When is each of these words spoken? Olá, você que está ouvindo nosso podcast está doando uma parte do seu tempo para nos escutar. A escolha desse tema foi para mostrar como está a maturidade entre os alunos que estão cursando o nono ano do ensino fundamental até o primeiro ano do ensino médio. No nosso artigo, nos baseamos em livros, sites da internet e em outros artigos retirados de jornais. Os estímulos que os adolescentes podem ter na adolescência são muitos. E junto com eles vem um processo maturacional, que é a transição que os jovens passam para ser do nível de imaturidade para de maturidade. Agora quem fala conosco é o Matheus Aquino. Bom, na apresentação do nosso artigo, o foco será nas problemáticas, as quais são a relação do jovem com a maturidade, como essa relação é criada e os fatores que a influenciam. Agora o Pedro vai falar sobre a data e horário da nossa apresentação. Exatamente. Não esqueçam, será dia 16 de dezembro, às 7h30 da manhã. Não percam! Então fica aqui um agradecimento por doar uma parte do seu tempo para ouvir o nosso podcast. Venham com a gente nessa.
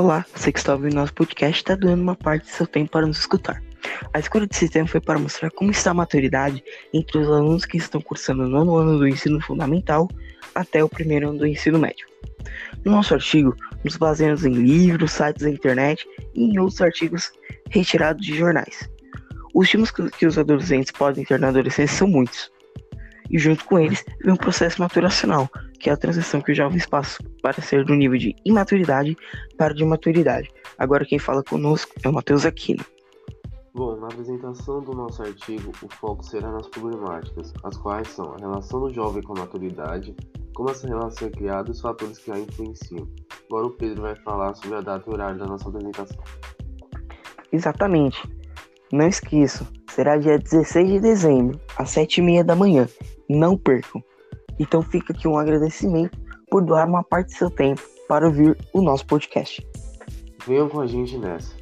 Olá, 0.00 0.24
você 0.32 0.52
que 0.52 0.60
está 0.60 0.74
ouvindo 0.74 0.94
nosso 0.94 1.12
podcast 1.12 1.56
está 1.56 1.74
doando 1.74 2.00
uma 2.00 2.14
parte 2.14 2.44
do 2.44 2.50
seu 2.50 2.68
tempo 2.68 2.88
para 2.88 3.04
nos 3.04 3.18
escutar. 3.18 3.60
A 4.14 4.20
escolha 4.20 4.46
desse 4.46 4.68
tema 4.68 4.86
foi 4.86 5.00
para 5.00 5.18
mostrar 5.18 5.50
como 5.50 5.72
está 5.72 5.90
a 5.90 5.94
maturidade 5.94 6.62
entre 6.94 7.18
os 7.18 7.26
alunos 7.26 7.64
que 7.64 7.78
estão 7.78 8.00
cursando 8.00 8.44
o 8.44 8.48
nono 8.48 8.76
ano 8.76 8.96
do 8.96 9.08
ensino 9.08 9.40
fundamental 9.40 10.08
até 10.54 10.84
o 10.84 10.88
primeiro 10.88 11.30
ano 11.30 11.40
do 11.40 11.46
ensino 11.48 11.80
médio. 11.80 12.06
No 12.84 12.92
nosso 12.92 13.12
artigo, 13.12 13.56
nos 13.82 13.96
baseamos 13.96 14.44
em 14.44 14.52
livros, 14.52 15.10
sites 15.10 15.42
da 15.42 15.50
internet 15.50 16.06
e 16.32 16.44
em 16.44 16.60
outros 16.60 16.80
artigos 16.80 17.32
retirados 17.68 18.24
de 18.24 18.36
jornais. 18.36 18.88
Os 19.52 19.64
estímulos 19.64 19.90
que 19.90 20.26
os 20.26 20.38
adolescentes 20.38 20.92
podem 20.92 21.24
ter 21.24 21.40
na 21.40 21.48
adolescência 21.48 21.96
são 21.96 22.06
muitos. 22.06 22.52
E 23.28 23.36
junto 23.36 23.64
com 23.64 23.80
eles 23.80 24.04
vem 24.22 24.32
um 24.32 24.36
processo 24.36 24.80
maturacional, 24.80 25.50
que 25.78 25.90
é 25.90 25.92
a 25.92 25.96
transição 25.96 26.40
que 26.40 26.52
os 26.52 26.56
jovens 26.56 26.86
passam 26.86 27.24
para 27.42 27.60
ser 27.62 27.84
do 27.84 27.94
nível 27.94 28.18
de 28.18 28.34
imaturidade 28.44 29.16
para 29.56 29.74
de 29.74 29.84
maturidade. 29.84 30.50
Agora 30.78 31.04
quem 31.04 31.18
fala 31.18 31.42
conosco 31.42 31.94
é 32.02 32.08
o 32.08 32.12
Matheus 32.12 32.44
Aquino. 32.44 32.84
Bom, 33.74 33.96
na 33.96 34.08
apresentação 34.08 34.80
do 34.80 34.92
nosso 34.92 35.22
artigo, 35.22 35.70
o 35.82 35.88
foco 35.94 36.24
será 36.24 36.50
nas 36.50 36.66
problemáticas, 36.66 37.52
as 37.62 37.76
quais 37.76 38.08
são 38.08 38.34
a 38.34 38.36
relação 38.36 38.80
do 38.80 38.92
jovem 38.92 39.22
com 39.22 39.34
a 39.34 39.40
maturidade, 39.40 40.16
como 40.54 40.70
essa 40.70 40.88
relação 40.88 41.28
é 41.28 41.30
criada 41.30 41.68
e 41.68 41.70
os 41.70 41.80
fatores 41.80 42.18
que 42.18 42.32
a 42.32 42.38
influenciam. 42.38 43.08
Agora 43.48 43.66
o 43.66 43.70
Pedro 43.70 44.02
vai 44.02 44.16
falar 44.16 44.54
sobre 44.54 44.78
a 44.78 44.80
data 44.80 45.08
e 45.08 45.12
horário 45.12 45.38
da 45.38 45.46
nossa 45.46 45.68
apresentação. 45.68 46.18
Exatamente. 47.52 48.28
Não 48.92 49.06
esqueçam, 49.06 49.66
será 49.90 50.16
dia 50.16 50.38
16 50.38 50.88
de 50.88 51.00
dezembro, 51.00 51.60
às 51.76 51.90
7h30 51.90 52.42
da 52.42 52.56
manhã. 52.56 52.88
Não 53.28 53.56
percam! 53.56 54.02
Então 54.58 54.82
fica 54.82 55.12
aqui 55.12 55.28
um 55.28 55.38
agradecimento 55.38 56.18
por 56.50 56.64
doar 56.64 56.88
uma 56.88 57.02
parte 57.02 57.28
do 57.28 57.38
seu 57.38 57.50
tempo 57.50 57.82
para 58.08 58.26
ouvir 58.26 58.56
o 58.72 58.80
nosso 58.80 59.06
podcast. 59.06 59.64
Venham 60.46 60.68
com 60.68 60.80
a 60.80 60.86
gente 60.86 61.16
nessa. 61.18 61.52